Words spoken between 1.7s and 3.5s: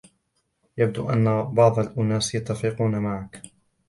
الأناس يتفقون معك.